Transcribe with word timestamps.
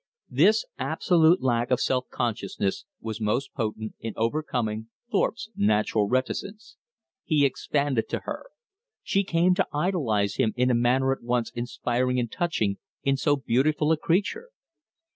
This 0.31 0.65
absolute 0.79 1.43
lack 1.43 1.69
of 1.69 1.79
self 1.79 2.07
consciousness 2.09 2.85
was 3.01 3.21
most 3.21 3.53
potent 3.53 3.93
in 3.99 4.13
overcoming 4.17 4.87
Thorpe's 5.11 5.51
natural 5.55 6.07
reticence. 6.07 6.75
He 7.23 7.45
expanded 7.45 8.09
to 8.09 8.21
her. 8.21 8.47
She 9.03 9.23
came 9.23 9.53
to 9.53 9.67
idolize 9.71 10.37
him 10.37 10.55
in 10.57 10.71
a 10.71 10.73
manner 10.73 11.11
at 11.11 11.21
once 11.21 11.51
inspiring 11.53 12.19
and 12.19 12.31
touching 12.31 12.79
in 13.03 13.15
so 13.15 13.35
beautiful 13.35 13.91
a 13.91 13.95
creature. 13.97 14.49